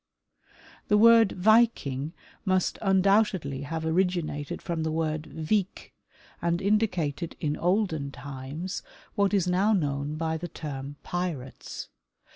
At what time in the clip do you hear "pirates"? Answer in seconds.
11.03-11.89